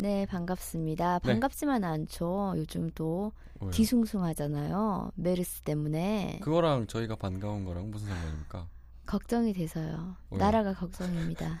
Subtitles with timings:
[0.00, 1.18] 네, 반갑습니다.
[1.24, 1.28] 네.
[1.32, 2.54] 반갑지만 않죠.
[2.56, 3.70] 요즘 또 왜요?
[3.72, 5.10] 뒤숭숭하잖아요.
[5.16, 6.38] 메르스 때문에.
[6.42, 8.68] 그거랑 저희가 반가운 거랑 무슨 상관입니까?
[9.06, 10.14] 걱정이 돼서요.
[10.30, 10.38] 왜요?
[10.40, 11.60] 나라가 걱정입니다.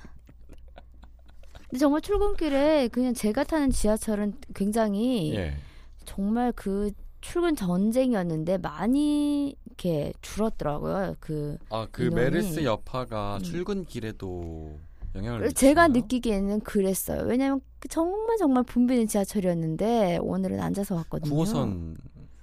[1.68, 5.56] 근데 정말 출근길에 그냥 제가 타는 지하철은 굉장히 예.
[6.04, 11.16] 정말 그 출근 전쟁이었는데 많이 이렇게 줄었더라고요.
[11.20, 13.42] 그 아, 그 인원이- 메르스 여파가 음.
[13.42, 14.78] 출근길에도
[15.14, 16.02] 영향을 제가 미치나요?
[16.02, 17.22] 느끼기에는 그랬어요.
[17.26, 21.34] 왜냐면 그 정말 정말 붐비는 지하철이었는데 오늘은 앉아서 왔거든요.
[21.34, 21.96] 9호선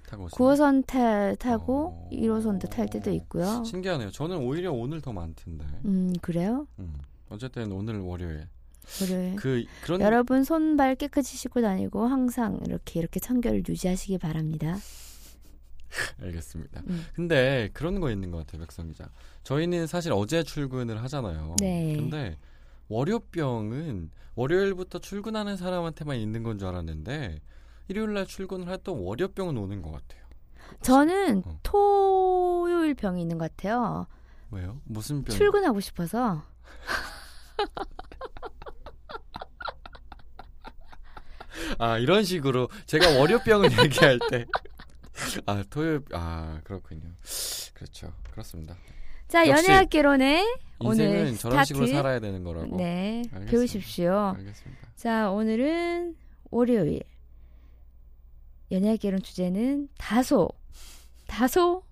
[0.06, 0.36] 타고 오세요?
[0.36, 2.08] 9호선 탈, 타고 어.
[2.12, 3.64] 1호선도 탈 때도 있고요.
[3.64, 4.10] 신기하네요.
[4.10, 5.64] 저는 오히려 오늘 더 많던데.
[5.84, 6.66] 음 그래요?
[6.78, 6.94] 음.
[7.28, 8.46] 어쨌든 오늘 월요일.
[8.98, 9.34] 그래.
[9.36, 14.76] 그 그런 여러분 손발 깨끗이 씻고 다니고 항상 이렇게 이렇게 청결을 유지하시기 바랍니다.
[16.22, 16.82] 알겠습니다.
[16.88, 17.04] 음.
[17.14, 19.08] 근데 그런 거 있는 것 같아요, 백성 기자.
[19.42, 21.56] 저희는 사실 어제 출근을 하잖아요.
[21.60, 21.96] 네.
[21.96, 22.36] 근데
[22.88, 27.40] 월요병은 월요일부터 출근하는 사람한테만 있는 건 줄 알았는데
[27.88, 30.22] 일요일 날 출근을 할또 월요병은 오는 것 같아요.
[30.82, 31.58] 저는 어.
[31.62, 34.06] 토요일 병이 있는 것 같아요.
[34.50, 34.80] 왜요?
[34.84, 35.34] 무슨 병?
[35.36, 36.42] 출근하고 싶어서.
[41.78, 44.46] 아 이런 식으로 제가 월요병을 얘기할 때.
[45.46, 47.10] 아 토요일 아 그렇군요.
[47.74, 48.12] 그렇죠.
[48.30, 48.76] 그렇습니다.
[49.36, 50.44] 자, 역시 연애학 개론의
[50.80, 51.96] 인생은 오늘 저런 식으로 스타트.
[51.98, 52.76] 살아야 되는 거라고.
[52.78, 53.50] 네, 알겠습니다.
[53.50, 54.34] 배우십시오.
[54.34, 54.88] 알겠습니다.
[54.96, 56.16] 자, 오늘은
[56.50, 57.02] 월요일.
[58.70, 60.48] 연애학 개론 주제는 다소,
[61.26, 61.82] 다소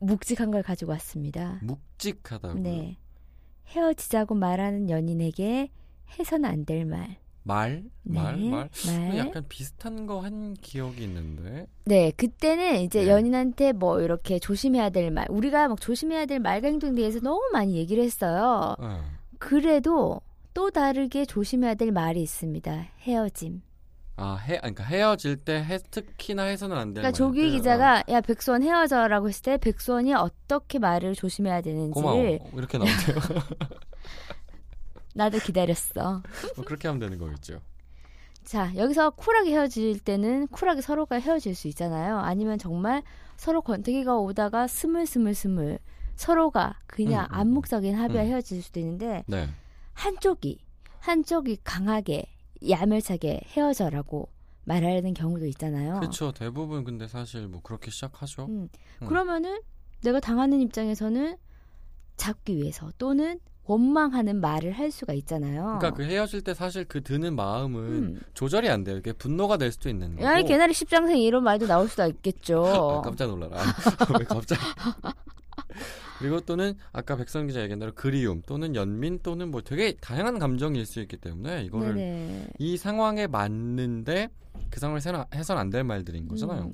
[0.00, 1.60] 묵직한 걸 가지고 왔습니다.
[1.62, 2.58] 묵직하다고.
[2.58, 2.98] 네.
[3.68, 5.70] 헤어지자고 말하는 연인에게
[6.18, 7.18] 해서는 안될 말.
[7.46, 7.84] 말?
[8.02, 8.38] 말?
[8.40, 8.68] 네, 말?
[8.86, 9.16] 말.
[9.18, 11.66] 약간 비슷한 거 한 기억이 있는데.
[11.84, 13.08] 네, 그때는 이제 네.
[13.10, 17.76] 연인한테 뭐 이렇게 조심해야 될 말, 우리가 막 조심해야 될 말과 행동에 대해서 너무 많이
[17.76, 18.74] 얘기를 했어요.
[18.78, 19.04] 어.
[19.38, 20.20] 그래도
[20.54, 22.86] 또 다르게 조심해야 될 말이 있습니다.
[23.00, 23.60] 헤어짐.
[24.16, 27.50] 아, 헤, 그러니까 헤어질 때 해, 특히나 해서는 안 되는 그러니까 조규 말들.
[27.50, 32.20] 기자가 야 백수원 헤어져라고 했을 때 백수원이 어떻게 말을 조심해야 어, 되는지를 고마워.
[32.36, 32.94] 어, 이렇게 나오네요.
[35.14, 36.22] 나도 기다렸어.
[36.56, 37.60] 뭐 그렇게 하면 되는 거겠죠.
[38.44, 42.18] 자, 여기서 쿨하게 헤어질 때는 쿨하게 서로가 헤어질 수 있잖아요.
[42.18, 43.02] 아니면 정말
[43.36, 45.78] 서로 권태기가 오다가 스물스물스물
[46.16, 48.28] 서로가 그냥 음, 음, 암묵적인 합의와 음.
[48.28, 49.48] 헤어질 수도 있는데 네.
[49.94, 50.60] 한쪽이
[51.00, 52.26] 한쪽이 강하게
[52.68, 54.28] 야멸차게 헤어져라고
[54.64, 56.00] 말하는 경우도 있잖아요.
[56.00, 56.32] 그렇죠.
[56.32, 58.46] 대부분 근데 사실 뭐 그렇게 시작하죠.
[58.46, 58.68] 음.
[59.02, 59.06] 음.
[59.06, 59.60] 그러면은
[60.02, 61.36] 내가 당하는 입장에서는
[62.16, 65.78] 잡기 위해서 또는 원망하는 말을 할 수가 있잖아요.
[65.78, 68.20] 그러니까 그 헤어질 때 사실 그 드는 마음은 음.
[68.34, 68.98] 조절이 안 돼요.
[68.98, 70.24] 이게 분노가 될 수도 있는 거고.
[70.24, 72.64] 야, 이 개나리 십장생 이런 말도 나올 수도 있겠죠.
[72.66, 73.56] 아, 깜짝 놀라라.
[74.18, 74.60] 왜 갑자기?
[76.18, 80.86] 그리고 또는 아까 백선 기자 얘기한 대로 그리움 또는 연민 또는 뭐 되게 다양한 감정일
[80.86, 82.46] 수 있기 때문에 이거를 네네.
[82.58, 84.28] 이 상황에 맞는데
[84.70, 85.00] 그 상황을
[85.34, 86.64] 해선 안 될 말들인 거잖아요.
[86.64, 86.72] 음.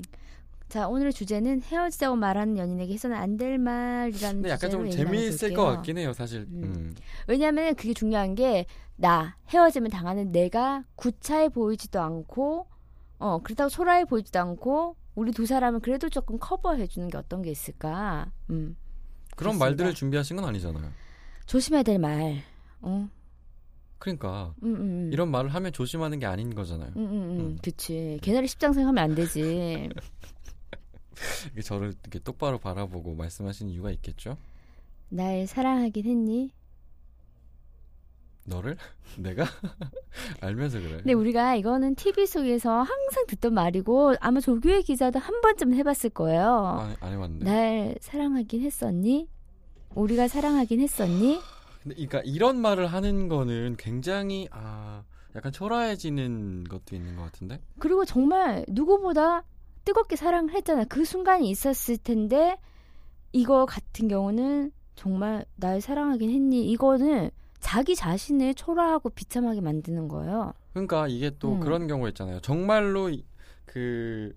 [0.70, 5.64] 자, 오늘의 주제는 헤어지자고 말하는 연인에게 해서는 안 될 말이라는 근데 약간 좀 재미있을 것.
[5.64, 6.42] 같긴 해요, 사실.
[6.50, 6.62] 음.
[6.64, 6.94] 음.
[7.26, 8.66] 왜냐하면 그게 중요한 게
[8.96, 12.66] 나 헤어지면 당하는 내가 구차해 보이지도 않고
[13.18, 17.50] 어 그렇다고 초라해 보이지도 않고 우리 두 사람은 그래도 조금 커버해 주는 게 어떤 게
[17.50, 18.30] 있을까?
[18.50, 18.76] 음.
[19.36, 19.64] 그런 그렇습니다.
[19.64, 20.90] 말들을 준비하신 건 아니잖아요.
[21.46, 22.42] 조심해야 될 말.
[22.82, 23.08] 어.
[23.98, 25.10] 그러니까 음, 음, 음.
[25.14, 26.90] 이런 말을 하면 조심하는 게 아닌 거잖아요.
[26.96, 27.40] 음, 음, 음.
[27.40, 27.58] 음.
[27.62, 28.18] 그치.
[28.20, 29.88] 개나리 십장생 하면 안 되지.
[31.52, 34.36] 이게 저를 이렇게 똑바로 바라보고 말씀하시는 이유가 있겠죠?
[35.08, 36.52] 날 사랑하긴 했니?
[38.46, 38.76] 너를?
[39.18, 39.44] 내가?
[40.40, 40.96] 알면서 그래.
[40.96, 46.78] 근데 우리가 이거는 TV 속에서 항상 듣던 말이고 아마 조규의 기자도 한 번쯤 해봤을 거예요.
[46.80, 47.44] 아, 안 해봤는데.
[47.44, 49.28] 날 사랑하긴 했었니?
[49.94, 51.40] 우리가 사랑하긴 했었니?
[51.82, 55.02] 근데 그러니까 이런 말을 하는 거는 굉장히 아
[55.34, 57.60] 약간 초라해지는 것도 있는 것 같은데.
[57.78, 59.44] 그리고 정말 누구보다
[59.90, 60.84] 뜨겁게 사랑을 했잖아.
[60.84, 62.56] 그 순간이 있었을 텐데
[63.32, 66.70] 이거 같은 경우는 정말 날 사랑하긴 했니?
[66.70, 70.54] 이거는 자기 자신을 초라하고 비참하게 만드는 거예요.
[70.72, 71.60] 그러니까 이게 또 음.
[71.60, 72.38] 그런 경우 있잖아요.
[72.40, 73.24] 정말로 이-
[73.64, 74.32] 그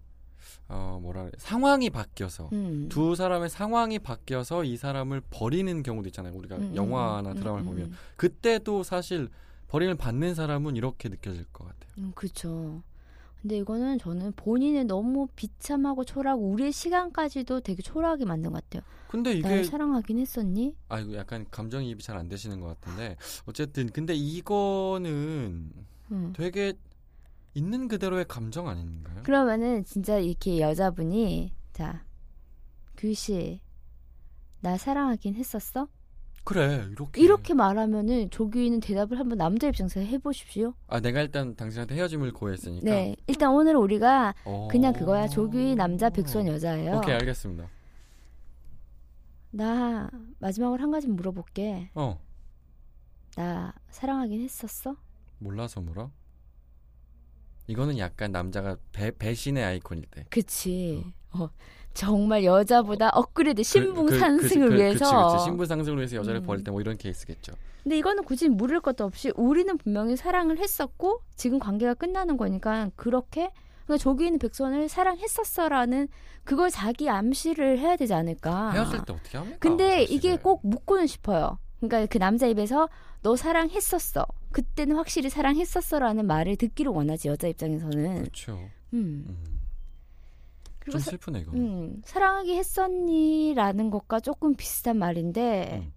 [0.70, 2.88] 어, 뭐라 그래 상황이 바뀌어서 음.
[2.90, 6.34] 두 사람의 상황이 바뀌어서 이 사람을 버리는 경우도 있잖아요.
[6.34, 7.94] 우리가 음, 음, 영화나 음, 드라마를 음, 보면 음.
[8.16, 9.30] 그때도 사실
[9.68, 11.92] 버림을 받는 사람은 이렇게 느껴질 것 같아요.
[12.00, 12.82] 음, 그렇죠.
[13.44, 18.84] 근데 이거는 저는 본인이 너무 비참하고 초라하고 우리의 시간까지도 되게 초라하게 만든 것 같아요.
[19.10, 20.76] 근데 이게 날 사랑하긴 했었니?
[20.88, 25.72] 아 이거 약간 감정이입이 잘 안 되시는 것 같은데 어쨌든 근데 이거는
[26.12, 26.34] 음.
[26.36, 26.74] 되게
[27.54, 29.22] 있는 그대로의 감정 아닌가요?
[29.24, 32.06] 그러면은 진짜 이렇게 여자분이 자
[32.96, 33.60] 규 씨
[34.62, 35.90] 나 사랑하긴 했었어?
[36.44, 40.74] 그래 이렇게 이렇게 말하면은 조규희는 대답을 한번 남자 입장에서 해보십시오.
[40.88, 44.68] 아 내가 일단 당신한테 헤어짐을 고했으니까 네, 일단 오늘 우리가 어.
[44.70, 45.28] 그냥 그거야.
[45.28, 46.98] 조규희 남자, 백수원 여자예요.
[46.98, 47.68] 오케이 알겠습니다.
[49.52, 50.10] 나
[50.40, 51.90] 마지막으로 한 가지 물어볼게.
[51.96, 52.20] 어
[53.36, 54.96] 나 사랑하긴 했었어?
[55.40, 56.12] 몰라서 물어?
[57.66, 60.26] 이거는 약간 남자가 배, 배신의 아이콘일 때.
[60.30, 61.04] 그치.
[61.32, 61.50] 어,
[61.94, 65.06] 정말 여자보다 업그레이드 신분 그- 그- 상승을 그- 위해서.
[65.06, 65.44] 그치, 그치.
[65.46, 66.46] 신분 상승을 위해서 여자를 음.
[66.46, 67.54] 버릴 때 뭐 이런 케이스겠죠.
[67.84, 73.52] 근데 이거는 굳이 물을 것도 없이 우리는 분명히 사랑을 했었고 지금 관계가 끝나는 거니까 그렇게
[73.86, 76.08] 그러니까 조기는 백선을 사랑했었어라는
[76.46, 78.72] 그걸 자기 암시를 해야 되지 않을까.
[78.72, 79.58] 헤어질 때 어떻게 합니까?
[79.60, 80.16] 근데 사실은.
[80.16, 81.60] 이게 꼭 묻고는 싶어요.
[81.82, 82.88] 그러니까 그 남자 입에서
[83.22, 84.26] 너 사랑했었어.
[84.54, 88.20] 그때는 확실히 사랑했었어라는 말을 듣기를 원하지 여자 입장에서는.
[88.22, 88.54] 그렇죠.
[88.94, 89.26] 음.
[89.28, 89.63] 음.
[90.92, 91.52] 좀 사, 슬프네 이거.
[91.54, 95.94] 음, 사랑하기 했었니라는 것과 조금 비슷한 말인데 음.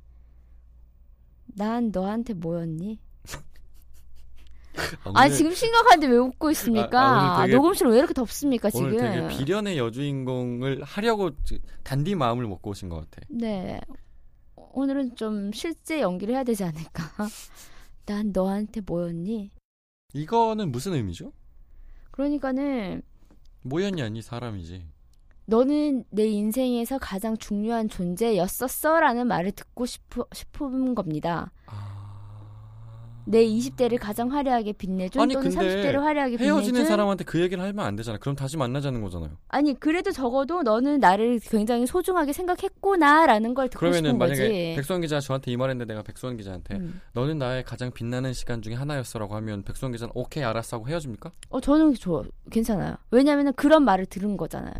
[1.56, 2.98] 난 너한테 뭐였니?
[5.04, 7.00] 아, 오늘- 지금 심각한데 왜 웃고 있습니까?
[7.00, 8.86] 아, 아, 되게- 녹음실 왜 이렇게 덥습니까 지금?
[8.88, 13.26] 오늘 되게 비련의 여주인공을 하려고 지- 단디 마음을 먹고 오신 것 같아.
[13.30, 13.80] 네.
[14.54, 17.02] 오늘은 좀 실제 연기를 해야 되지 않을까?
[18.04, 19.50] 난 너한테 뭐였니?
[20.12, 21.32] 이거는 무슨 의미죠?
[22.10, 23.02] 그러니까는
[24.02, 24.86] 아니 사람이지.
[25.46, 31.52] 너는 내 인생에서 가장 중요한 존재였었어라는 말을 듣고 싶어, 싶은 겁니다.
[31.66, 31.95] 아...
[33.26, 37.62] 내 20대를 가장 화려하게 빛내준 아니, 또는 근데 30대를 화려하게 빛내준 헤어지는 사람한테 그 얘기를
[37.62, 38.18] 하면 안 되잖아.
[38.18, 39.30] 그럼 다시 만나자는 거잖아요.
[39.48, 44.72] 아니 그래도 적어도 너는 나를 굉장히 소중하게 생각했구나라는 걸 듣고 그러면은 싶은 만약에 거지.
[44.76, 47.00] 백수원 기자 저한테 이 말했는데 내가 백수원 기자한테 음.
[47.12, 51.32] 너는 나의 가장 빛나는 시간 중에 하나였어라고 하면 백수원 기자는 오케이 알았어 하고 헤어집니까?
[51.50, 52.96] 어 저는 좋아 괜찮아요.
[53.10, 54.74] 왜냐면은 그런 말을 들은 거잖아요.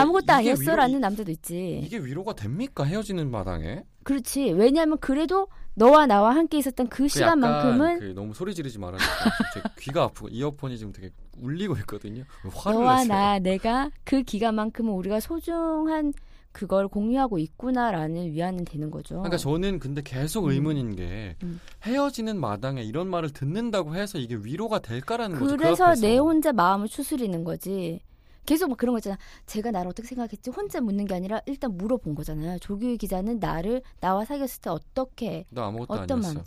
[0.00, 1.80] 아무것도 아니었어라는 위로- 남자도 있지.
[1.84, 3.82] 이게 위로가 됩니까 헤어지는 마당에?
[4.04, 4.52] 그렇지.
[4.52, 9.14] 왜냐면 그래도 너와 나와 함께 있었던 그 그 시간만큼은 그 너무 소리 지르지 말아주세요.
[9.54, 12.22] 제 귀가 아프고 이어폰이 지금 되게 울리고 있거든요.
[12.44, 13.08] 왜 화를 너와 내세요?
[13.08, 16.12] 나 내가 그 기간만큼은 우리가 소중한
[16.52, 19.16] 그걸 공유하고 있구나라는 위안은 되는 거죠.
[19.16, 20.50] 그러니까 저는 근데 계속 음.
[20.50, 21.58] 의문인 게 음.
[21.82, 25.50] 헤어지는 마당에 이런 말을 듣는다고 해서 이게 위로가 될까라는 거죠.
[25.50, 26.06] 그 그래서 앞에서.
[26.06, 28.00] 내 혼자 마음을 추스리는 거지.
[28.46, 29.16] 계속 막 그런 거 있잖아.
[29.46, 30.50] 제가 나를 어떻게 생각했지?
[30.50, 32.58] 혼자 묻는 게 아니라 일단 물어본 거잖아요.
[32.58, 36.34] 조규희 기자는 나를 나와 사귀었을 때 어떻게 너 아무것도 어떤 아니었어.
[36.34, 36.44] 마음?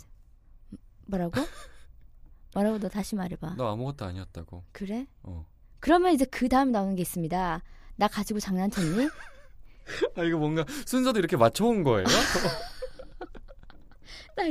[1.06, 1.32] 뭐라고?
[2.54, 3.54] 뭐라고 너 다시 말해봐.
[3.56, 4.64] 너 아무것도 아니었다고.
[4.72, 5.06] 그래?
[5.22, 5.46] 어.
[5.80, 7.62] 그러면 이제 그 다음 나오는 게 있습니다.
[7.96, 9.08] 나 가지고 장난쳤니?
[10.16, 12.04] 아 이거 뭔가 순서도 이렇게 맞춰온 거예요?
[14.36, 14.44] 나,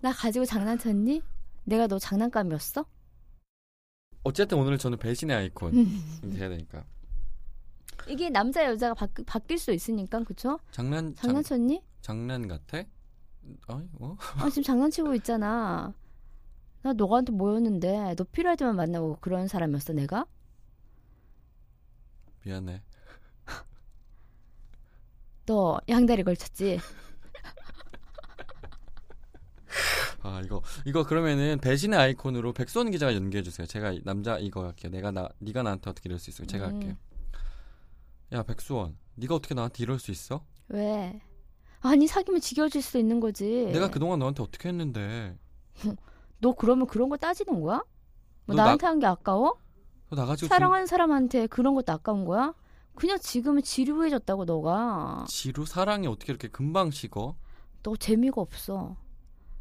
[0.00, 1.22] 나 가지고 장난쳤니?
[1.64, 2.84] 내가 너 장난감이었어?
[4.22, 6.34] 어쨌든 오늘 저는 배신의 아이콘 음.
[6.36, 6.84] 돼야 되니까
[8.08, 10.58] 이게 남자 여자가 바, 바뀔 수 있으니까 그쵸?
[10.70, 11.82] 장난 장, 장난쳤니?
[12.02, 12.78] 장 난 같아?
[13.68, 14.16] 아니 어?
[14.36, 15.92] 아 지금 장난치고 있잖아.
[16.82, 20.26] 나 너한테 뭐였는데 너 필요할 때만 만나고 그런 사람이었어 내가?
[22.44, 22.82] 미안해.
[25.46, 26.78] 너 양다리 걸쳤지?
[30.22, 33.66] 아 이거 이거 그러면은 배신의 아이콘으로 백수원 기자가 연기해 주세요.
[33.66, 34.90] 제가 이 남자 이거 할게요.
[34.90, 36.44] 내가 나 네가 나한테 어떻게 이럴 수 있어?
[36.44, 36.74] 제가 음.
[36.74, 36.96] 할게요.
[38.32, 40.44] 야 백수원, 네가 어떻게 나한테 이럴 수 있어?
[40.68, 41.20] 왜?
[41.80, 43.66] 아니 사귀면 지겨워질 수도 있는 거지.
[43.72, 45.36] 내가 그동안 너한테 어떻게 했는데?
[46.40, 47.82] 너 그러면 그런 거 따지는 거야?
[48.46, 49.58] 뭐너 나한테 한게 아까워?
[50.10, 52.54] 너 나가지고 사랑하는 사람한테 그런 것도 아까운 거야?
[52.94, 55.24] 그냥 지금은 지루해졌다고 너가.
[55.28, 57.34] 지, 지루 사랑이 어떻게 이렇게 금방 식어?
[57.82, 58.96] 너 재미가 없어.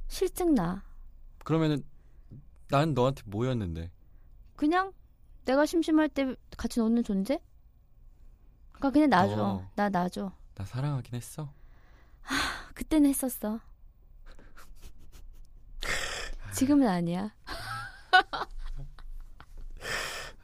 [0.09, 0.83] 실증 나.
[1.45, 1.83] 그러면은
[2.67, 3.89] 난 너한테 뭐였는데?
[4.57, 4.91] 그냥
[5.45, 7.39] 내가 심심할 때 같이 노는 존재?
[8.73, 9.43] 그러니까 그냥 놔줘.
[9.43, 9.71] 어.
[9.75, 10.31] 나 놔줘.
[10.55, 11.53] 나 사랑하긴 했어.
[12.73, 13.59] 그때는 했었어.
[16.53, 17.33] 지금은 아니야.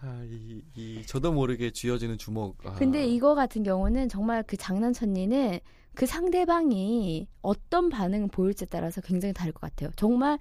[0.05, 2.55] 아, 이, 이 저도 모르게 쥐어지는 주먹.
[2.65, 2.73] 아.
[2.73, 5.59] 근데 이거 같은 경우는 정말 그 장난쳤니는
[5.95, 9.89] 그 상대방이 어떤 반응을 보일지에 따라서 굉장히 다를 것 같아요.
[9.95, 10.37] 정말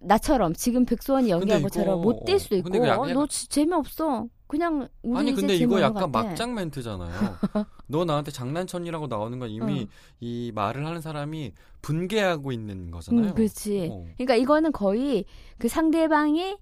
[0.00, 4.26] 나처럼 지금 백소원이 연기한 것처럼 이거- 못될 수도 있고 어, 너 지- 재미없어.
[4.46, 6.10] 그냥 우리 아니 근데 이거 약간.
[6.10, 7.10] 막장 멘트잖아요.
[7.86, 9.86] 너 나한테 장난쳤니라고 나오는 건 이미 어.
[10.20, 13.26] 이 말을 하는 사람이 분개하고 있는 거잖아요.
[13.30, 13.88] 음, 그렇지.
[13.92, 14.06] 어.
[14.16, 15.26] 그러니까 이거는 거의
[15.58, 16.56] 그 상대방이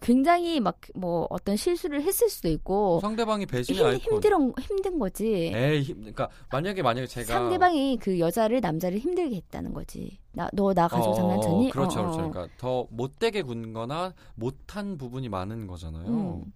[0.00, 4.14] 굉장히 막 뭐 어떤 실수를 했을 수도 있고 상대방이 배신의 힘.
[4.14, 5.52] 힘들어 힘든 거지.
[5.54, 10.18] 에이, 힘, 그러니까 만약에 만약에 제가 상대방이 그 여자를 남자를 힘들게 했다는 거지.
[10.32, 11.70] 나 너 나 가지고 어, 장난쳤니?
[11.70, 12.06] 그렇죠, 어, 어.
[12.12, 12.30] 그렇죠.
[12.30, 16.06] 그러니까 더 못되게 군거나 못한 부분이 많은 거잖아요.
[16.08, 16.52] 음.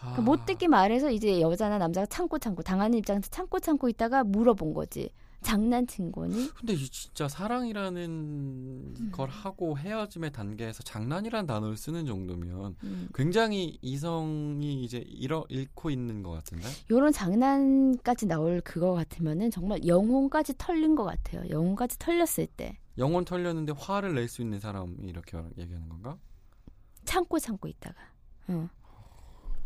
[0.00, 4.74] 아, 그 못되게 말해서 이제 여자나 남자가 참고 참고 당하는 입장에서 참고 참고 있다가 물어본
[4.74, 5.10] 거지.
[5.42, 6.50] 장난친 거니?
[6.54, 8.02] 근데 이 진짜 사랑이라는
[8.98, 9.10] 음.
[9.12, 13.08] 걸 하고 헤어짐의 단계에서 장난이라는 단어를 쓰는 정도면 음.
[13.14, 16.66] 굉장히 이성이 이제 잃어 잃고 있는 것 같은데.
[16.90, 21.48] 요런 장난까지 나올 그거 같으면은 정말 영혼까지 털린 것 같아요.
[21.48, 26.18] 영혼까지 털렸을 때 영혼 털렸는데 화를 낼 수 있는 사람이 이렇게 얘기하는 건가?
[27.04, 27.96] 참고 참고 있다가
[28.48, 28.68] 어.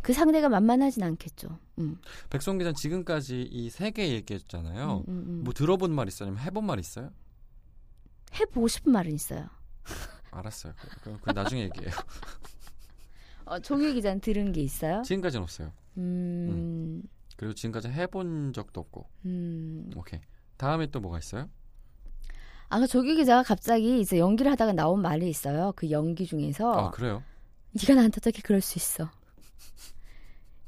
[0.03, 1.59] 그 상대가 만만하진 않겠죠.
[1.79, 1.99] 음.
[2.31, 5.05] 백성 기자 지금까지 이 세 개 얘기했잖아요.
[5.09, 5.41] 음, 음, 음.
[5.45, 6.29] 뭐 들어본 말 있어요?
[6.29, 7.11] 아니면 해본 말 있어요?
[8.35, 9.49] 해보고 싶은 말은 있어요.
[10.33, 10.73] 알았어요.
[11.03, 11.91] 그럼 그 나중에 얘기해요.
[13.45, 15.03] 어, 종일 기자는 들은 게 있어요?
[15.03, 15.73] 지금까지는 없어요.
[15.99, 17.03] 음,
[17.37, 19.07] 그리고 지금까지 해본 적도 없고.
[19.27, 19.91] 음.
[19.97, 20.21] 오케이.
[20.57, 21.49] 다음에 또 뭐가 있어요?
[22.69, 25.73] 아, 그 조기 기자가 갑자기 이제 연기를 하다가 나온 말이 있어요.
[25.77, 27.23] 그 연기 중에서 아 그래요?
[27.73, 29.11] 네가 나한테 어떻게 그럴 수 있어?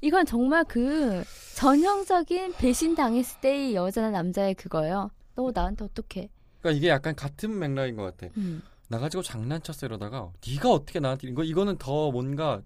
[0.04, 1.24] 이건 정말 그
[1.56, 5.10] 전형적인 배신 당했을 때의 여자나 남자의 그거예요.
[5.34, 6.28] 너 나한테 어떻게?
[6.60, 8.30] 그러니까 이게 약간 같은 맥락인 것 같아.
[8.36, 8.62] 음.
[8.88, 12.60] 나 가지고 장난쳤어 이러다가 네가 어떻게 나한테 이거 이거는 더 뭔가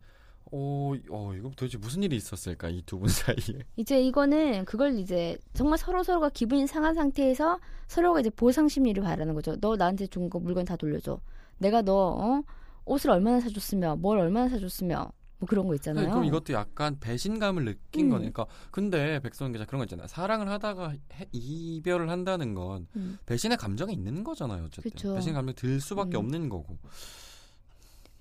[0.51, 3.61] 어, 어 이거 도대체 무슨 일이 있었을까 이 두 분 사이에.
[3.77, 9.35] 이제 이거는 그걸 이제 정말 서로 서로가 기분이 상한 상태에서 서로가 이제 보상 심리를 바라는
[9.35, 9.55] 거죠.
[9.61, 11.21] 너 나한테 준 거 물건 다 돌려줘.
[11.59, 12.43] 내가 너 어?
[12.85, 16.09] 옷을 얼마나 사줬으며 뭘 얼마나 사줬으며 뭐 그런 거 있잖아요.
[16.11, 18.11] 그럼 이것도 약간 배신감을 느낀 음.
[18.11, 18.47] 거니까.
[18.71, 20.09] 근데 백선 기자 그런 거 있잖아요.
[20.09, 23.19] 사랑을 하다가 해- 이별을 한다는 건 음.
[23.27, 24.65] 배신의 감정이 있는 거잖아요.
[24.65, 25.15] 어쨌든 그쵸.
[25.15, 26.25] 배신 감정 들 수밖에 음.
[26.25, 26.77] 없는 거고.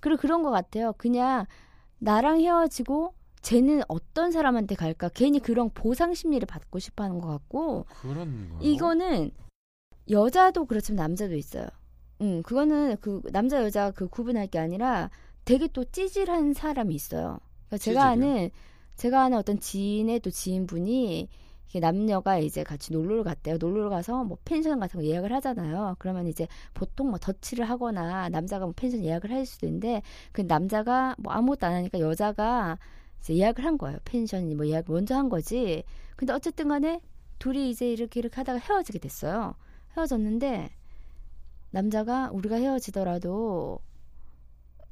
[0.00, 0.92] 그리고 그런 것 같아요.
[0.96, 1.46] 그냥
[1.98, 5.08] 나랑 헤어지고 쟤는 어떤 사람한테 갈까?
[5.12, 8.58] 괜히 그런 보상 심리를 받고 싶어 하는 것 같고 그런 거.
[8.60, 9.32] 이거는
[10.08, 11.66] 여자도 그렇지만 남자도 있어요.
[12.20, 15.10] 음, 그거는 그 남자 여자 그 구분할 게 아니라
[15.48, 17.38] 되게 또 찌질한 사람이 있어요.
[17.68, 18.04] 그러니까 제가?
[18.04, 18.50] 아는
[18.96, 21.26] 제가 아는 어떤 지인의 또 지인분이
[21.80, 23.56] 남녀가 이제 같이 놀러를 갔대요.
[23.56, 25.96] 놀러를 가서 뭐 펜션 같은 거 예약을 하잖아요.
[25.98, 30.02] 그러면 이제 보통 뭐 더치를 하거나 남자가 뭐 펜션 예약을 할 수도 있는데
[30.32, 32.78] 그 남자가 뭐 아무것도 안 하니까 여자가
[33.20, 33.96] 이제 예약을 한 거예요.
[34.04, 35.82] 펜션이 뭐 예약 먼저 한 거지.
[36.16, 37.00] 근데 어쨌든 간에
[37.38, 39.54] 둘이 이제 이렇게 이렇게 하다가 헤어지게 됐어요.
[39.96, 40.68] 헤어졌는데
[41.70, 43.80] 남자가 우리가 헤어지더라도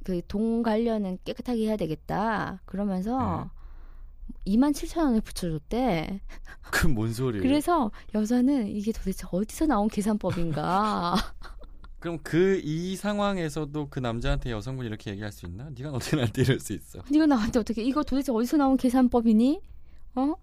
[0.07, 2.61] 그 돈 관련은 깨끗하게 해야 되겠다.
[2.65, 3.51] 그러면서
[4.47, 6.21] 2만 7천 원을 붙여줬대.
[6.71, 7.43] 그 뭔 소리예요?
[7.43, 11.15] 그래서 여자는 이게 도대체 어디서 나온 계산법인가?
[11.99, 15.71] 그럼 그 이 상황에서도 그 남자한테 여성분이 이렇게 얘기할 수 있나?
[15.77, 17.01] 네가 어떻게 나한테 이럴 수 있어?
[17.11, 19.61] 네가 나한테 어떻게 이거 도대체 어디서 나온 계산법이니?
[20.15, 20.35] 어?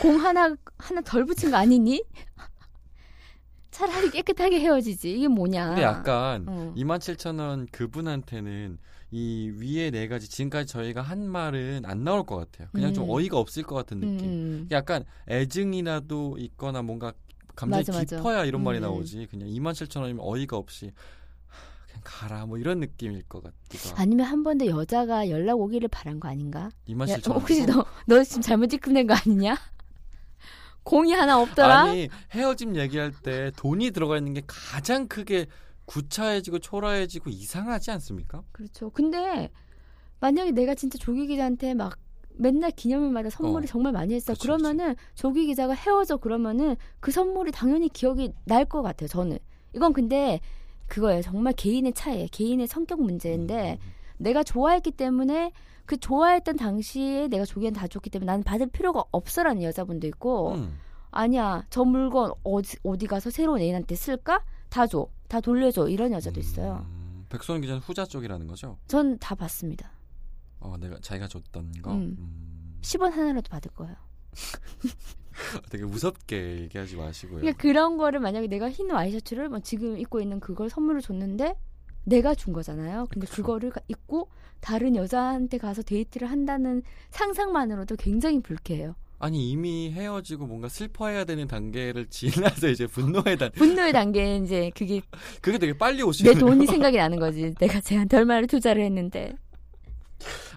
[0.00, 2.02] 공 하나 하나 덜 붙인 거 아니니?
[3.70, 5.12] 차라리 깨끗하게 헤어지지.
[5.12, 5.68] 이게 뭐냐?
[5.68, 6.72] 근데 약간 어.
[6.76, 8.78] 27,000원 그분한테는
[9.16, 12.66] 이 위에 네 가지 지금까지 저희가 한 말은 안 나올 것 같아요.
[12.72, 13.10] 그냥 좀 음.
[13.10, 14.28] 어이가 없을 것 같은 느낌.
[14.28, 14.68] 음.
[14.72, 17.12] 약간 애증이라도 있거나 뭔가
[17.54, 18.16] 감정이 맞아, 맞아.
[18.16, 18.82] 깊어야 이런 말이 음.
[18.82, 19.28] 나오지.
[19.30, 20.90] 그냥 27,000원이면 어이가 없이
[21.46, 24.02] 하, 그냥 가라 뭐 이런 느낌일 것 같기도 하고.
[24.02, 26.62] 아니면 한 번 더 여자가 연락 오기를 바란 거 아닌가?
[26.62, 27.34] 야, 27,000원.
[27.34, 29.56] 혹시 너, 너 지금 잘못 입금된 거 아니냐?
[30.82, 31.82] 공이 하나 없더라?
[31.84, 35.46] 아니 헤어짐 얘기할 때 돈이 들어가 있는 게 가장 크게
[35.86, 38.42] 구차해지고 초라해지고 이상하지 않습니까?
[38.52, 38.90] 그렇죠.
[38.90, 39.50] 근데
[40.20, 41.98] 만약에 내가 진짜 조기 기자한테 막
[42.36, 43.68] 맨날 기념일마다 선물을 어.
[43.68, 44.32] 정말 많이 했어.
[44.32, 49.08] 그치, 그러면은 조기 기자가 헤어져 그러면은 그 선물이 당연히 기억이 날 것 같아요.
[49.08, 49.38] 저는
[49.74, 50.40] 이건 근데
[50.86, 51.22] 그거예요.
[51.22, 52.26] 정말 개인의 차이예요.
[52.32, 53.90] 개인의 성격 문제인데 음.
[54.18, 55.52] 내가 좋아했기 때문에
[55.86, 60.78] 그 좋아했던 당시에 내가 조기한테 다 줬기 때문에 나는 받을 필요가 없어라는 여자분도 있고 음.
[61.10, 64.42] 아니야 저 물건 어디 어디 가서 새로운 애인한테 쓸까?
[64.70, 65.06] 다 줘.
[65.28, 65.88] 다 돌려줘.
[65.88, 66.86] 이런 여자도 있어요.
[66.88, 68.78] 음, 백소연 기자는 후자 쪽이라는 거죠?
[68.86, 69.90] 전다 받습니다.
[70.60, 71.92] 어, 내가 자기가 줬던 거.
[71.92, 72.16] 음.
[72.18, 72.78] 음.
[72.80, 73.96] 10원 하나라도 받을 거예요.
[75.70, 77.40] 되게 무섭게 얘기하지 마시고요.
[77.40, 81.56] 그러니까 그런 거를 만약에 내가 흰 와이셔츠를 뭐 지금 입고 있는 그걸 선물을 줬는데
[82.04, 83.06] 내가 준 거잖아요.
[83.10, 83.42] 근데 그쵸.
[83.42, 84.28] 그거를 입고
[84.60, 88.94] 다른 여자한테 가서 데이트를 한다는 상상만으로도 굉장히 불쾌해요.
[89.18, 95.00] 아니 이미 헤어지고 뭔가 슬퍼해야 되는 단계를 지나서 이제 분노의 단 분노의 단계에 이제 그게
[95.40, 96.34] 그게 되게 빨리 내 오시네요.
[96.34, 97.54] 돈이 생각이 나는 거지.
[97.54, 99.34] 내가 쟤한테 얼마를 투자를 했는데.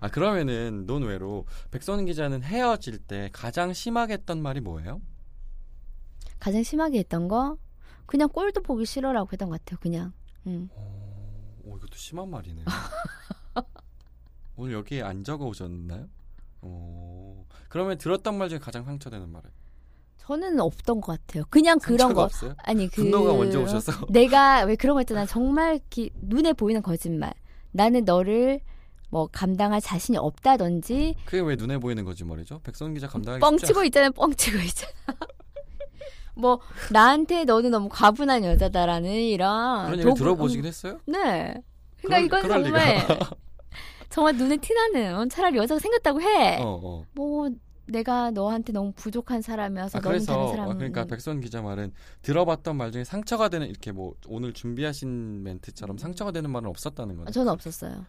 [0.01, 5.01] 아 그러면은 논외로 백선 기자는 헤어질 때 가장 심하게 했던 말이 뭐예요?
[6.39, 7.57] 가장 심하게 했던 거
[8.05, 9.79] 그냥 꼴도 보기 싫어라고 했던 것 같아요.
[9.81, 10.13] 그냥.
[10.45, 10.69] 음.
[10.75, 12.65] 오, 오, 이것도 심한 말이네요.
[14.55, 16.07] 오늘 여기에 안 적어 오셨나요?
[16.61, 19.49] 오, 그러면 들었던 말 중에 가장 상처되는 말은?
[20.17, 21.45] 저는 없던 것 같아요.
[21.49, 22.23] 그냥 그런 거.
[22.23, 22.53] 없어요?
[22.63, 24.07] 아니 그 분노가 먼저 오셔서.
[24.11, 25.25] 내가 왜 그런 거 있잖아.
[25.25, 27.33] 정말 기, 눈에 보이는 거짓말.
[27.71, 28.59] 나는 너를
[29.09, 32.59] 뭐 감당할 자신이 없다든지 그게 왜 눈에 보이는 거짓말이죠?
[32.59, 34.11] 백선 기자 감당하기 뻥치고 있잖아요.
[34.11, 34.91] 뻥치고 있잖아.
[36.35, 36.59] 뭐
[36.91, 40.99] 나한테 너는 너무 과분한 여자다라는 이런 그런 얘기 도구- 들어보시긴 했어요?
[41.05, 41.55] 네.
[42.01, 42.97] 그러니까 그럴- 이건 정말
[44.09, 46.57] 정말 눈에 티나는 차라리 여자가 생겼다고 해.
[46.61, 47.05] 어, 어.
[47.13, 47.49] 뭐
[47.85, 52.75] 내가 너한테 너무 부족한 사람이어서 아, 그래서 다른 어, 사람 그러니까 백선 기자 말은 들어봤던
[52.75, 57.31] 말 중에 상처가 되는 이렇게 뭐 오늘 준비하신 멘트처럼 상처가 되는 말은 없었다는 거죠.
[57.31, 58.05] 저는 없었어요.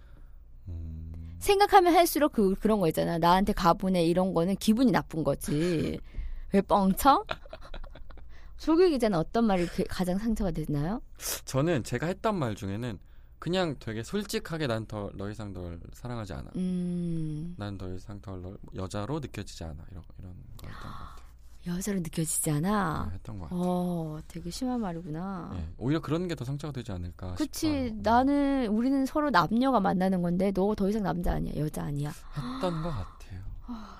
[0.69, 3.19] 음, 생각하면 할수록 그 그런 거 있잖아.
[3.19, 5.99] 나한테 가분해 이런 거는 기분이 나쁜 거지.
[6.53, 7.25] 왜 뻥쳐?
[8.59, 11.01] 조규 기자는 어떤 말이 그- 가장 상처가 됐나요?
[11.45, 12.99] 저는 제가 했던 말 중에는
[13.39, 16.51] 그냥 되게 솔직하게 난더더 이상 널 사랑하지 않아.
[16.57, 19.85] 음, 난더 이상 더널 여자로 느껴지지 않아.
[19.91, 21.29] 이런 이런 거 했던 것 같아요.
[21.67, 23.07] 여자로 느껴지지 않아.
[23.09, 23.61] 네, 했던 것 같아요.
[23.61, 25.51] 어, 되게 심한 말이구나.
[25.55, 28.01] 예, 오히려 그런 게 더 상처가 되지 않을까 그치, 싶어요.
[28.03, 32.11] 나는 우리는 서로 남녀가 만나는 건데 너 더 이상 남자 아니야, 여자 아니야.
[32.11, 33.43] 했던 것 같아요.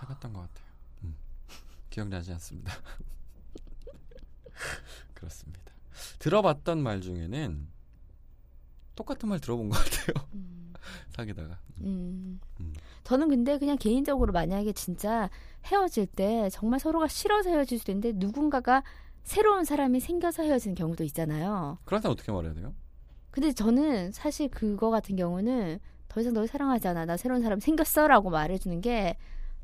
[0.03, 0.67] 해봤던 것 같아요.
[1.05, 1.17] 음.
[1.91, 2.73] 기억나지 않습니다.
[5.15, 5.61] 그렇습니다.
[6.19, 7.69] 들어봤던 말 중에는
[8.99, 10.27] 똑같은 말 들어본 것 같아요.
[10.35, 10.73] 음.
[11.11, 11.57] 사귀다가.
[11.83, 12.41] 음.
[12.61, 12.75] 음.
[13.05, 15.31] 저는 근데 그냥 개인적으로 만약에 진짜
[15.67, 18.83] 헤어질 때 정말 서로가 싫어서 헤어질 수도 있는데 누군가가
[19.23, 21.79] 새로운 사람이 생겨서 헤어지는 경우도 있잖아요.
[21.85, 22.75] 그런 사람 어떻게 말해야 돼요?
[23.31, 25.79] 근데 저는 사실 그거 같은 경우는
[26.09, 27.05] 더 이상 널 사랑하지 않아.
[27.05, 29.17] 나 새로운 사람 생겼어 라고 말해주는 게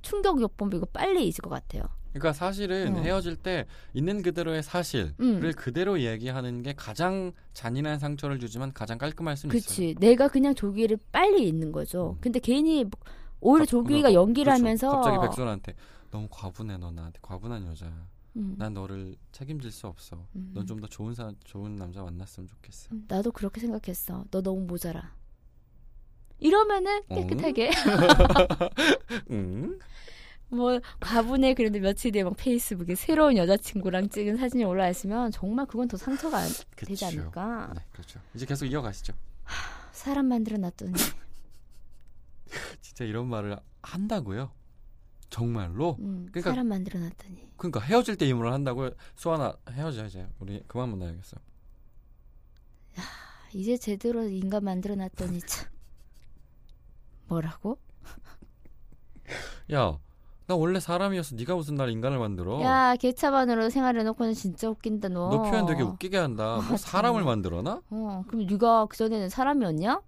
[0.03, 1.83] 충격 요법 이거 빨리 잊을 것 같아요.
[2.15, 3.01] 그러니까 사실은 어.
[3.01, 5.53] 헤어질 때 있는 그대로의 사실을 음.
[5.57, 9.67] 그대로 얘기하는 게 가장 잔인한 상처를 주지만 가장 깔끔할 수는 있어요.
[9.67, 9.95] 그치.
[9.99, 12.15] 내가 그냥 조기를 빨리 잊는 거죠.
[12.17, 12.19] 음.
[12.21, 12.93] 근데 괜히 뭐
[13.41, 14.63] 오히려 갑- 조기가 연기를 그렇죠.
[14.65, 15.75] 하면서 갑자기 백선한테
[16.13, 18.07] 너무 과분해 너 나한테 과분한 여자야.
[18.37, 18.55] 음.
[18.59, 20.25] 난 너를 책임질 수 없어.
[20.37, 20.53] 음.
[20.55, 22.91] 넌좀 더 좋은 사 좋은 남자 만났으면 좋겠어.
[22.93, 24.25] 음, 나도 그렇게 생각했어.
[24.31, 25.13] 너 너무 모자라.
[26.39, 27.15] 이러면은 어?
[27.15, 27.71] 깨끗하게
[29.31, 29.79] 응?
[30.49, 35.89] 뭐 과분해 그런데 며칠 뒤에 막 페이스북에 새로운 여자친구랑 찍은 사진이 올라 있으면 정말 그건
[35.89, 37.07] 더 상처가 안- 되지 그쵸.
[37.07, 37.73] 않을까.
[37.75, 38.21] 네, 그렇죠.
[38.35, 39.13] 이제 계속 이어가시죠.
[39.93, 40.93] 사람 만들어 놨더니
[42.81, 44.53] 진짜 이런 말을 한다고요?
[45.31, 45.97] 정말로?
[46.01, 48.91] 음, 그러니까- 사람 만들어 놨더니 그러니까 헤어질 때 이 말을 한다고요?
[49.17, 51.37] 수아나 헤어져 이제 우리 그만 만나야겠어.
[53.53, 55.69] 이제 제대로 인간 만들어 놨더니 참
[57.27, 57.79] 뭐라고?
[59.73, 59.99] 야,
[60.47, 61.37] 나 원래 사람이었어.
[61.37, 62.61] 네가 무슨 날 인간을 만들어?
[62.63, 65.29] 야 개차반으로 생활해놓고는 진짜 웃긴다 너.
[65.31, 66.57] 너 표현 되게 웃기게 한다.
[66.67, 67.25] 뭐 아, 사람을 정말.
[67.37, 67.83] 만들어나?
[67.91, 70.01] 어 그럼 네가 그 전에는 사람이었냐?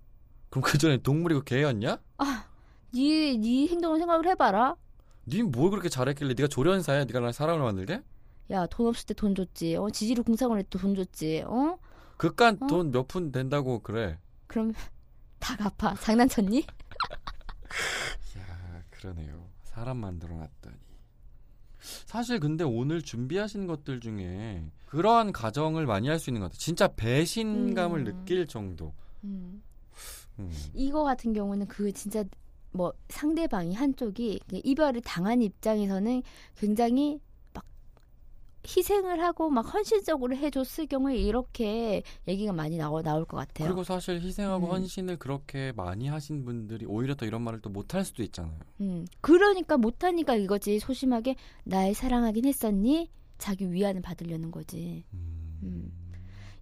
[0.51, 1.99] 그럼 그 전에 동물이고 개였냐?
[2.93, 4.77] 네, 네 행동을 생각을 해봐라.
[5.29, 7.05] 니뭘 그렇게 잘했길래 네가 조련사야?
[7.05, 8.03] 네가 날 사람을 만들게?
[8.51, 9.77] 야 돈 없을 때 돈 줬지.
[9.77, 11.45] 어 지지로 공사을 했도 돈 줬지.
[11.47, 11.79] 어
[12.19, 12.67] 그깟 어?
[12.67, 14.19] 돈몇 푼 된다고 그래.
[14.47, 14.73] 그럼
[15.41, 15.95] 다 갚아.
[15.97, 16.67] 장난쳤니?
[18.39, 19.46] 야, 그러네요.
[19.77, 20.75] 사람 만들어 놨더니.
[22.07, 26.59] 사실 근데 오늘 준비하신 것들 중에 그러한 가정을 많이 할 수 있는 것 같아요.
[26.59, 28.05] 진짜 배신감을 음.
[28.05, 28.95] 느낄 정도.
[29.25, 29.63] 음.
[30.39, 30.51] 음.
[30.73, 32.25] 이거 같은 경우는 그 진짜
[32.73, 36.23] 뭐 상대방이 한쪽이 이별을 당한 입장에서는
[36.57, 37.26] 굉장히 막
[38.67, 43.69] 희생을 하고 막 헌신적으로 해줬을 경우에 이렇게 얘기가 많이 나오, 나올 것 같아요.
[43.69, 44.71] 그리고 사실 희생하고 음.
[44.73, 48.59] 헌신을 그렇게 많이 하신 분들이 오히려 더 이런 말을 또 못할 수도 있잖아요.
[48.81, 53.11] 음, 그러니까 못하니까 이거지 소심하게 날 사랑하긴 했었니?
[53.39, 55.05] 자기 위안을 받으려는 거지.
[55.13, 55.59] 음.
[55.63, 55.93] 음.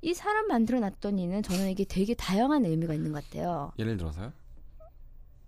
[0.02, 3.72] 이 사람 만들어 놨더니는 저는 이게 되게 다양한 의미가 있는 것 같아요.
[3.78, 4.32] 예를 들어서요?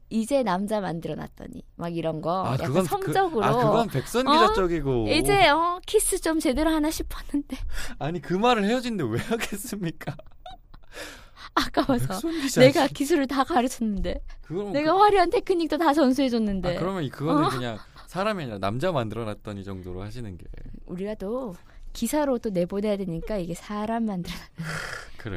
[0.09, 4.29] 이제 남자 만들어 놨더니 막 이런 거 아, 약간 그건 성적으로 그, 아, 그건 백선
[4.29, 4.33] 어?
[4.33, 5.09] 기자 쪽이고.
[5.09, 7.57] 이제 어 키스 좀 제대로 하나 싶었는데
[7.99, 10.17] 아니 그 말을 헤어진데 왜 하겠습니까?
[11.55, 12.21] 아까워서.
[12.61, 14.23] 내가 기술을 다 가르쳤는데
[14.73, 17.49] 내가 화려한 테크닉도 다 전수해줬는데 그, 아, 그러면 이- 그거는 어?
[17.49, 20.45] 그냥 사람이 아니라 남자 만들어놨더니 정도로 하시는 게
[20.87, 21.55] 우리가 또
[21.93, 24.35] 기사로 또 내보내야 되니까 이게 사람 만들어.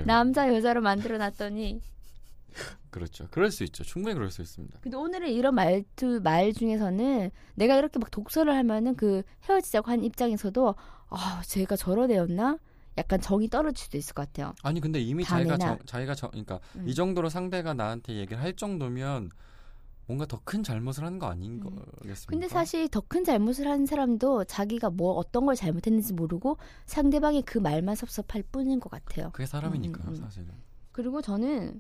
[0.05, 1.82] 남자 여자로 만들어 놨더니
[2.90, 3.28] 그렇죠.
[3.32, 3.84] 그럴 수 있죠.
[3.84, 4.80] 충분히 그럴 수 있습니다.
[4.82, 10.76] 근데 오늘의 이런 말투 말 중에서는 내가 이렇게 막 독서를 하면은 그 헤어지자고 한 입장에서도
[11.10, 12.58] 아 제가 저런 애였나
[12.98, 14.54] 약간 정이 떨어질 수도 있을 것 같아요.
[14.64, 15.58] 아니 근데 이미 자기가.
[15.58, 16.88] 정, 자기가 정, 그러니까 음.
[16.88, 19.30] 이 정도로 상대가 나한테 얘기를 할 정도면
[20.08, 21.76] 뭔가 더 큰 잘못을 하는 거 아닌 음.
[22.00, 22.32] 거겠습니까?
[22.32, 26.58] 근데 사실 더 큰 잘못을 하는 사람도 자기가 뭐 어떤 걸 잘못했는지 모르고
[26.88, 29.30] 상대방이 그 말만 섭섭할 뿐인 것 같아요.
[29.34, 30.22] 그게 사람이니까요, 음, 음, 음.
[30.22, 30.48] 사실은.
[30.92, 31.80] 그리고 저는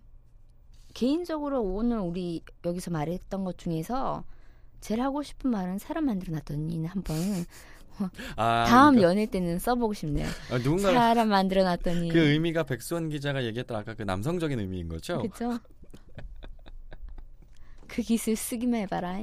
[0.93, 4.23] 개인적으로 오늘 우리 여기서 말했던 것 중에서
[4.81, 7.15] 제일 하고 싶은 말은 사람 만들어 놨더니 한번
[8.35, 10.27] 아, 다음 그러니까, 연애 때는 써보고 싶네요.
[10.51, 15.21] 아, 누군가 사람 만들어 놨더니 그 의미가 백수원 기자가 얘기했던 아까 그 남성적인 의미인 거죠?
[15.21, 15.59] 그죠?
[17.87, 19.19] 그 기술 쓰기만 해봐라.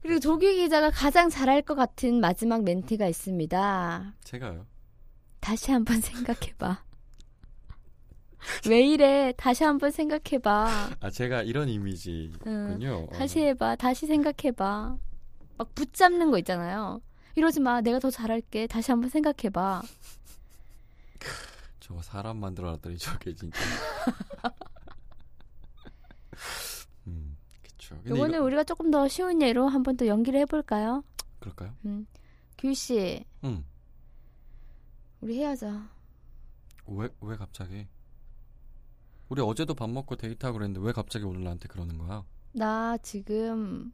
[0.00, 4.14] 그리고 조기 기자가 가장 잘할 것 같은 마지막 멘트가 있습니다.
[4.24, 4.66] 제가요.
[5.40, 6.87] 다시 한번 생각해봐.
[8.68, 9.32] 왜 이래?
[9.36, 10.90] 다시 한번 생각해봐.
[11.00, 13.08] 아 제가 이런 이미지군요.
[13.12, 13.44] 다시 어.
[13.46, 13.76] 해봐.
[13.76, 14.96] 다시 생각해봐.
[15.58, 17.00] 막 붙잡는 거 있잖아요.
[17.34, 17.80] 이러지 마.
[17.80, 18.66] 내가 더 잘할게.
[18.66, 19.82] 다시 한번 생각해봐.
[21.80, 23.58] 저거 사람 만들어놨더니 저게 진짜.
[27.06, 27.36] 음.
[27.88, 31.02] 근데 이거는 이거- 우리가 조금 더 쉬운 예로 한번 또 연기를 해볼까요?
[31.40, 31.74] 그럴까요?
[31.86, 32.06] 음.
[32.58, 33.64] 규 씨, 응.
[35.20, 35.80] 우리 헤어져.
[36.86, 37.86] 왜, 왜 갑자기?
[39.28, 42.24] 우리 어제도 밥 먹고 데이트하고 그랬는데 왜 갑자기 오늘 나한테 그러는 거야?
[42.52, 43.92] 나 지금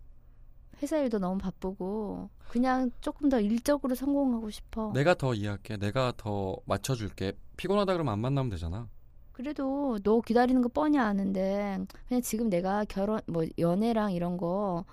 [0.83, 4.93] 회사 일도 너무 바쁘고 그냥 조금 더 일적으로 성공하고 싶어.
[4.93, 5.77] 내가 더 이해할게.
[5.77, 7.33] 내가 더 맞춰줄게.
[7.57, 8.89] 피곤하다 그러면 안 만나면 되잖아.
[9.33, 14.85] 그래도 너 기다리는 거 뻔히 아는데 그냥 지금 내가 결혼 뭐 연애랑 이런 거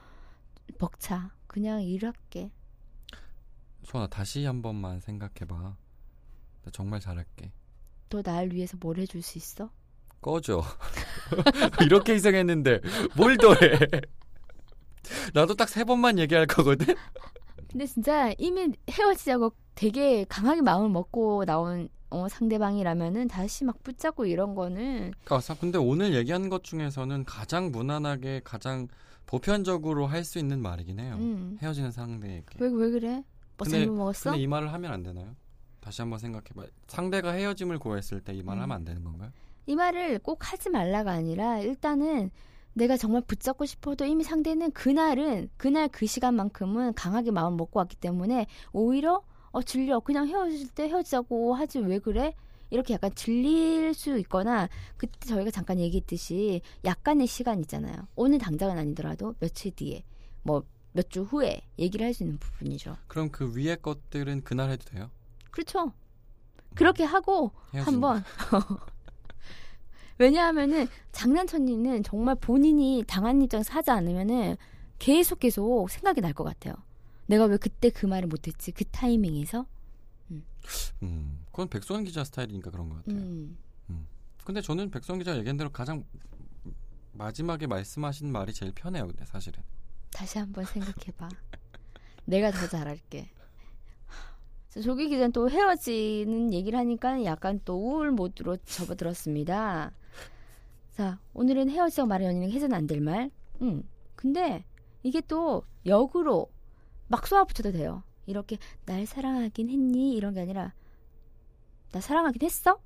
[0.80, 1.32] 벅차.
[1.48, 2.52] 그냥 일할게.
[3.84, 5.56] 소원아 다시 한 번만 생각해봐.
[6.64, 7.52] 나 정말 잘할게.
[8.10, 9.70] 너 날 위해서 뭘 해줄 수 있어?
[10.22, 10.64] 꺼져.
[11.86, 12.82] 이렇게 희생했는데
[13.16, 13.58] 뭘 더해?
[15.34, 16.96] 나도 딱 세 번만 얘기할 거거든.
[17.70, 24.54] 근데 진짜 이미 헤어지자고 되게 강하게 마음을 먹고 나온 어, 상대방이라면은 다시 막 붙잡고 이런
[24.54, 28.88] 거는 그러니까 사- 근데 오늘 얘기한 것 중에서는 가장 무난하게 가장
[29.26, 31.16] 보편적으로 할 수 있는 말이긴 해요.
[31.20, 31.58] 음.
[31.62, 32.58] 헤어지는 상대에게.
[32.60, 33.14] 왜, 왜 그래?
[33.58, 34.32] 뭐 근데- 잘못 먹었어?
[34.32, 35.34] 근데 이 말을 하면 안 되나요?
[35.80, 36.66] 다시 한번 생각해봐.
[36.88, 38.64] 상대가 헤어짐을 고했을 때 이 말을 음.
[38.64, 39.32] 하면 안 되는 건가요?
[39.66, 42.32] 이 말을 꼭 하지 말라가 아니라 일단은
[42.74, 48.48] 내가 정말 붙잡고 싶어도 이미 상대는 그날은 그날 그 시간만큼은 강하게 마음 먹고 왔기 때문에
[48.72, 49.22] 오히려
[49.52, 52.34] 어 질려 그냥 헤어질 때 헤어지자고 하지 왜 그래?
[52.70, 58.08] 이렇게 약간 질릴 수 있거나 그때 저희가 잠깐 얘기했듯이 약간의 시간 있잖아요.
[58.16, 60.04] 오늘 당장은 아니더라도 며칠 뒤에
[60.44, 62.98] 뭐 몇 주 후에 얘기를 할 수 있는 부분이죠.
[63.08, 65.10] 그럼 그 위에 것들은 그날 해도 돼요?
[65.50, 65.94] 그렇죠.
[66.76, 67.52] 그렇게 하고
[67.86, 68.24] 한번
[70.22, 74.56] 왜냐하면은 장난천니는 정말 본인이 당한 입장에서 하지 않으면은
[75.00, 76.76] 계속 계속 생각이 날 것 같아요.
[77.26, 79.66] 내가 왜 그때 그 말을 못했지 그 타이밍에서.
[81.02, 83.16] 음, 그건 백소원 기자 스타일이니까 그런 것 같아요.
[83.18, 83.58] 음.
[84.44, 86.04] 근데 저는 백소원 기자 얘기한 대로 가장
[87.14, 89.08] 마지막에 말씀하신 말이 제일 편해요.
[89.08, 89.64] 근데 사실은.
[90.12, 91.30] 다시 한번 생각해봐.
[92.26, 93.30] 내가 더 잘할게.
[94.84, 99.92] 조기 기자는 또 헤어지는 얘기를 하니까 약간 또 우울 모드로 접어들었습니다.
[101.02, 103.32] 자, 오늘은 헤어지자고 말해 연인에게 해서는 안 될 말.
[103.64, 103.82] 응.
[104.16, 104.64] 근데
[105.02, 106.52] 이게 또 역으로
[107.08, 108.04] 막 쏘아붙여도 돼요.
[108.28, 110.14] 이렇게 날 사랑하긴 했니?
[110.14, 110.76] 이런 게 아니라
[111.92, 112.80] 나 사랑하긴 했어?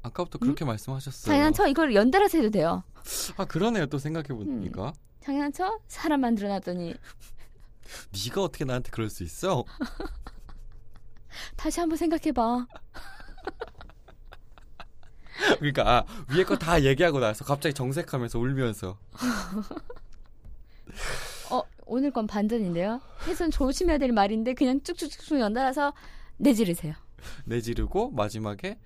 [0.00, 1.30] 아까부터 그렇게 말씀하셨어요.
[1.34, 1.66] 장난쳐?
[1.68, 2.82] 이걸 연달아서 해도 돼요.
[3.36, 3.84] 아 그러네요.
[3.84, 5.80] 또 생각해 보니까 장난쳐?
[5.88, 6.94] 사람 만들어 놨더니
[8.26, 9.62] 네가 어떻게 나한테 그럴 수 있어?
[11.56, 12.66] 다시 한번 생각해 봐.
[15.58, 18.98] 그러니까 아, 위에 거 다 얘기하고 나서 갑자기 정색하면서 울면서
[21.50, 23.00] 어, 오늘 건 반전인데요.
[23.26, 25.92] 해선 조심해야 될 말인데 그냥 쭉쭉쭉 연달아서
[26.36, 26.94] 내지르세요.
[27.44, 28.78] 내지르고 마지막에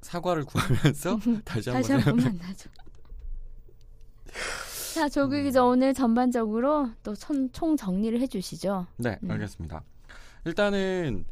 [0.00, 2.70] 사과를 구하면서 다시 한번 다시 한 번 만나죠.
[4.94, 7.14] 자, 조규 기자 오늘 전반적으로 또
[7.52, 8.86] 총 정리를 해주시죠.
[8.96, 9.30] 네, 음.
[9.30, 9.82] 알겠습니다.
[10.44, 11.24] 일단은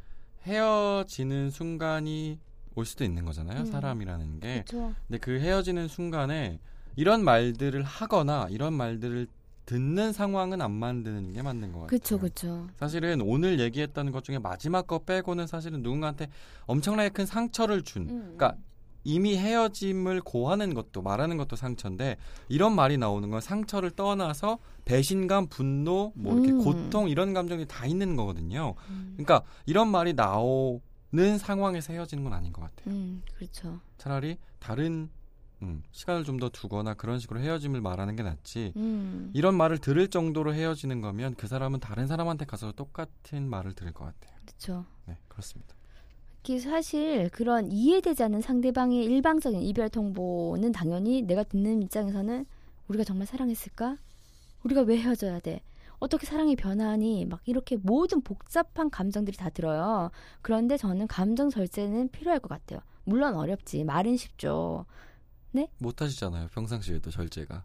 [0.47, 2.39] 헤어지는 순간이
[2.77, 3.61] 올 수도 있는 거잖아요.
[3.61, 3.67] 음.
[3.67, 4.65] 사람이라는 게.
[4.67, 4.95] 그렇죠.
[5.09, 6.61] 근데 그 헤어지는 순간에
[6.95, 9.27] 이런 말들을 하거나 이런 말들을
[9.65, 11.89] 듣는 상황은 안 만드는 게 맞는 것 같아요.
[11.89, 12.69] 그렇죠, 그렇죠.
[12.77, 16.29] 사실은 오늘 얘기했다는 것 중에 마지막 거 빼고는 사실은 누군가한테
[16.67, 18.03] 엄청나게 큰 상처를 준.
[18.03, 18.21] 음.
[18.37, 18.57] 그러니까
[19.03, 22.17] 이미 헤어짐을 고하는 것도 말하는 것도 상처인데
[22.49, 26.63] 이런 말이 나오는 건 상처를 떠나서 배신감, 분노, 뭐 이렇게 음.
[26.63, 28.75] 고통 이런 감정이 다 있는 거거든요.
[28.91, 30.81] 음, 그러니까 이런 말이 나오
[31.13, 32.95] 는 상황에서 헤어지는 건 아닌 것 같아요.
[32.95, 33.81] 음, 그렇죠.
[33.97, 35.09] 차라리 다른
[35.63, 38.73] 음, 시간을 좀 더 두거나 그런 식으로 헤어짐을 말하는 게 낫지.
[38.77, 43.93] 음, 이런 말을 들을 정도로 헤어지는 거면 그 사람은 다른 사람한테 가서 똑같은 말을 들을
[43.93, 44.37] 것 같아요.
[44.45, 44.85] 그렇죠.
[45.07, 45.75] 네, 그렇습니다.
[46.63, 52.47] 사실 그런 이해되지 않는 상대방의 일방적인 이별 통보는 당연히 내가 듣는 입장에서는
[52.87, 53.97] 우리가 정말 사랑했을까?
[54.63, 55.63] 우리가 왜 헤어져야 돼?
[55.99, 57.25] 어떻게 사랑이 변하니?
[57.27, 60.11] 막 이렇게 모든 복잡한 감정들이 다 들어요.
[60.43, 62.81] 그런데 저는 감정 절제는 필요할 것 같아요.
[63.05, 63.85] 물론 어렵지.
[63.85, 64.85] 말은 쉽죠.
[65.79, 66.49] 못 하시잖아요.
[66.49, 67.65] 평상시에도 절제가.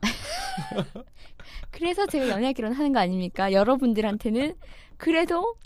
[1.70, 3.52] 그래서 제가 연애 결혼 하는 거 아닙니까?
[3.52, 4.56] 여러분들한테는
[4.96, 5.56] 그래도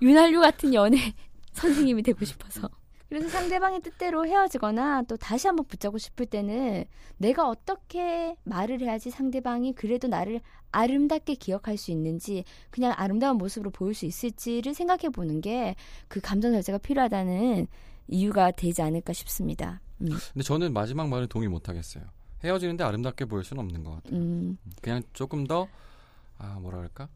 [0.00, 0.96] 윤활유 같은 연애
[1.52, 2.70] 선생님이 되고 싶어서.
[3.08, 6.84] 그래서 상대방의 뜻대로 헤어지거나 또 다시 한번 붙잡고 싶을 때는
[7.16, 10.40] 내가 어떻게 말을 해야지 상대방이 그래도 나를
[10.72, 15.74] 아름답게 기억할 수 있는지 그냥 아름다운 모습으로 보일 수 있을지를 생각해 보는 게
[16.08, 17.66] 그 감정 절제가 필요하다는
[18.08, 19.80] 이유가 되지 않을까 싶습니다.
[20.00, 22.04] 음, 근데 저는 마지막 말은 동의 못 하겠어요.
[22.44, 24.18] 헤어지는데 아름답게 보일 수는 없는 것 같아요.
[24.20, 25.66] 음, 그냥 조금 더,
[26.38, 27.08] 아, 그럴까?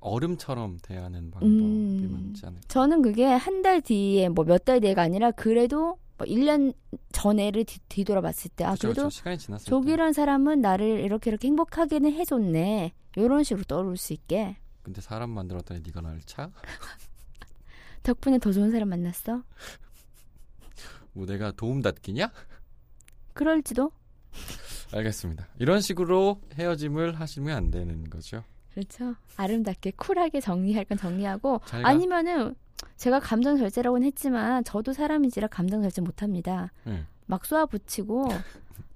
[0.00, 2.30] 얼음처럼 대하는 방법이 음.
[2.32, 2.62] 맞지 않을까.
[2.68, 6.74] 저는 그게 한 달 뒤에 뭐 몇 달 뒤가 아니라 그래도 뭐 1년
[7.12, 9.58] 전에를 뒤, 뒤돌아봤을 때 아 그쵸, 그래도 그쵸.
[9.64, 12.92] 조기란 사람은 나를 이렇게 이렇게 행복하게는 해줬네.
[13.18, 14.56] 요런 식으로 떠오를 수 있게.
[14.82, 16.50] 근데 사람 만들었더니 네가 나를 차?
[18.02, 19.42] 덕분에 더 좋은 사람 만났어?
[21.12, 22.30] 뭐 내가 도움 닫기냐?
[23.34, 23.90] 그럴지도.
[24.92, 25.48] 알겠습니다.
[25.58, 28.42] 이런 식으로 헤어짐을 하시면 안 되는 거죠.
[28.74, 29.14] 그렇죠.
[29.36, 31.60] 아름답게 쿨하게 정리할 건 정리하고.
[31.82, 32.54] 아니면은
[32.96, 36.72] 제가 감정 절제라고는 했지만 저도 사람인지라 감정 절제 못합니다.
[36.84, 37.04] 네.
[37.26, 38.28] 막 쏘아붙이고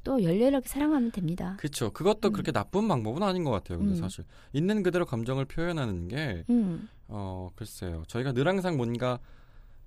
[0.05, 1.57] 또 열렬하게 사랑하면 됩니다.
[1.59, 1.91] 그렇죠.
[1.91, 2.33] 그것도 음.
[2.33, 3.79] 그렇게 나쁜 방법은 아닌 것 같아요.
[3.79, 3.97] 근데 음.
[3.97, 8.05] 사실 있는 그대로 감정을 표현하는 게 음, 어, 글쎄요.
[8.07, 9.19] 저희가 늘 항상 뭔가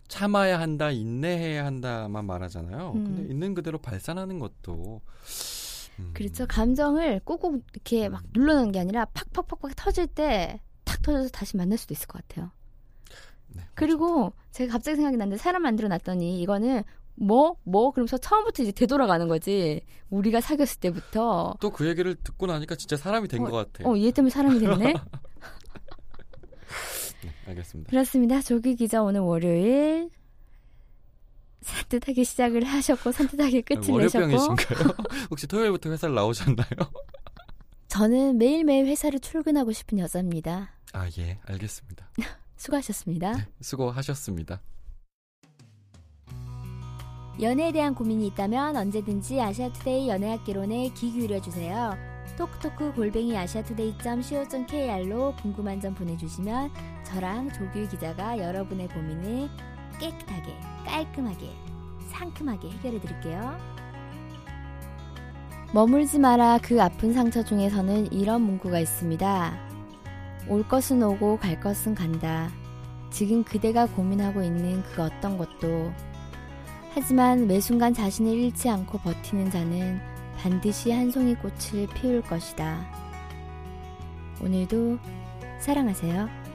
[0.08, 2.94] 참아야 한다, 인내해야 한다만 말하잖아요.
[2.96, 3.04] 음.
[3.04, 5.02] 근데 있는 그대로 발산하는 것도
[6.00, 6.46] 음, 그렇죠.
[6.48, 11.94] 감정을 꾹꾹 이렇게 막 눌러놓는 게 아니라 팍팍팍팍 터질 때 탁 터져서 다시 만날 수도
[11.94, 12.50] 있을 것 같아요.
[13.50, 16.84] 네, 그리고 제가 갑자기 생각이 났는데 사람 만들어 놨더니 이거는
[17.16, 17.58] 뭐?
[17.64, 17.92] 뭐?
[17.92, 19.82] 그러면서 처음부터 이제 되돌아가는 거지.
[20.10, 21.56] 우리가 사귀었을 때부터.
[21.60, 23.92] 또 그 얘기를 듣고 나니까 진짜 사람이 된 어, 것 같아요.
[23.92, 24.94] 어, 얘 때문에 사람이 됐네?
[27.24, 27.90] 네, 알겠습니다.
[27.90, 28.42] 그렇습니다.
[28.42, 30.10] 조기 기자 오늘 월요일
[31.62, 34.96] 산뜻하게 시작을 하셨고 산뜻하게 끝을 내셨고 월요병이신가요?
[35.30, 36.68] 혹시 토요일부터 회사를 나오셨나요?
[37.88, 40.72] 저는 매일매일 회사를 출근하고 싶은 여자입니다.
[40.94, 42.10] 아, 예, 알겠습니다.
[42.58, 43.34] 수고하셨습니다.
[43.34, 44.62] 네, 수고하셨습니다.
[47.40, 51.96] 연애에 대한 고민이 있다면 언제든지 아시아투데이 연애학개론에 귀 기울여주세요.
[52.36, 56.72] 톡톡크 골뱅이 아시아투데이.co.kr로 궁금한 점 보내주시면
[57.04, 59.50] 저랑 조규 기자가 여러분의 고민을
[60.00, 60.56] 깨끗하게,
[60.86, 61.50] 깔끔하게,
[62.10, 63.58] 상큼하게 해결해 드릴게요.
[65.74, 69.58] 머물지 마라 그 아픈 상처 중에서는 이런 문구가 있습니다.
[70.50, 72.50] 올 것은 오고 갈 것은 간다.
[73.10, 75.92] 지금 그대가 고민하고 있는 그 어떤 것도
[76.94, 80.00] 하지만 매 순간 자신을 잃지 않고 버티는 자는
[80.38, 82.86] 반드시 한 송이 꽃을 피울 것이다.
[84.42, 84.98] 오늘도
[85.60, 86.47] 사랑하세요.